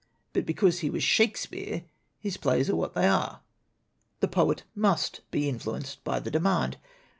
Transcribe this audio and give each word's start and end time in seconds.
But 0.33 0.47
because 0.47 0.79
he 0.79 0.89
was 0.89 1.03
Shakespeare 1.03 1.83
his 2.19 2.35
plays 2.35 2.71
are 2.71 2.75
what 2.75 2.95
they 2.95 3.05
are. 3.07 3.41
"The 4.19 4.27
poet 4.27 4.63
must 4.73 5.21
be 5.29 5.47
influenced 5.47 6.03
by 6.03 6.19
the 6.19 6.31
demand. 6.31 6.77